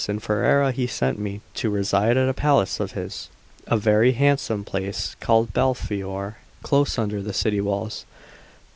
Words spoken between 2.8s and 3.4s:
his,